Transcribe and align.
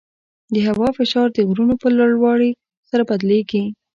د 0.53 0.55
هوا 0.67 0.87
فشار 0.97 1.27
د 1.33 1.39
غرونو 1.49 1.73
په 1.81 1.87
لوړوالي 1.97 2.51
سره 2.89 3.03
بدلېږي. 3.09 3.63